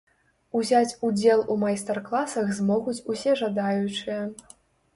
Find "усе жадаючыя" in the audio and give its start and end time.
3.15-4.21